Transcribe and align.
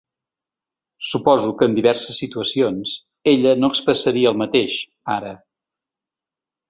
Suposo 1.09 1.51
que 1.59 1.67
en 1.71 1.75
diverses 1.79 2.17
situacions 2.23 2.95
ella 3.35 3.55
no 3.61 3.69
expressaria 3.75 4.33
el 4.33 4.41
mateix, 4.45 4.79
ara. 5.19 5.35